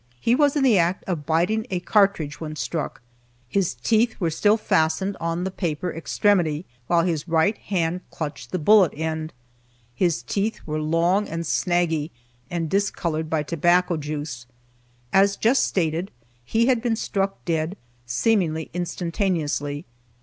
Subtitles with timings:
[0.19, 3.03] He was in the act of biting a cartridge when struck,
[3.47, 8.57] his teeth were still fastened on the paper extremity, while his right hand clutched the
[8.57, 9.31] bullet end.
[9.93, 12.09] His teeth were long and snaggy,
[12.49, 14.47] and discolored by tobacco juice.
[15.13, 16.09] As just stated,
[16.43, 17.77] he had been struck dead
[18.07, 19.85] seemingly instantaneously.